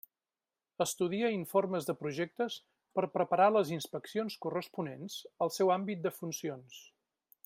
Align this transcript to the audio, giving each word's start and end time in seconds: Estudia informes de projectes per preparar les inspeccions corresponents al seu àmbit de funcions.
Estudia 0.85 1.27
informes 1.33 1.89
de 1.89 1.95
projectes 1.99 2.57
per 2.99 3.03
preparar 3.19 3.49
les 3.57 3.75
inspeccions 3.77 4.39
corresponents 4.47 5.19
al 5.47 5.57
seu 5.61 5.75
àmbit 5.79 6.03
de 6.07 6.15
funcions. 6.21 6.81